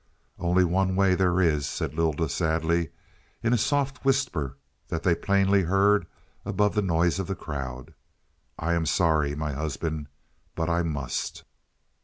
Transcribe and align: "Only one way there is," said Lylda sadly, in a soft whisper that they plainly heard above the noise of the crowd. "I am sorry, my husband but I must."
"Only 0.39 0.63
one 0.63 0.95
way 0.95 1.13
there 1.13 1.39
is," 1.39 1.67
said 1.67 1.93
Lylda 1.93 2.27
sadly, 2.27 2.89
in 3.43 3.53
a 3.53 3.55
soft 3.59 4.03
whisper 4.03 4.57
that 4.87 5.03
they 5.03 5.13
plainly 5.13 5.61
heard 5.61 6.07
above 6.43 6.73
the 6.73 6.81
noise 6.81 7.19
of 7.19 7.27
the 7.27 7.35
crowd. 7.35 7.93
"I 8.57 8.73
am 8.73 8.87
sorry, 8.87 9.35
my 9.35 9.51
husband 9.51 10.07
but 10.55 10.71
I 10.71 10.81
must." 10.81 11.43